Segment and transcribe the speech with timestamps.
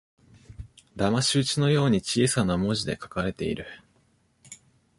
[0.95, 3.67] だまし討ちのように小さな文字で書かれている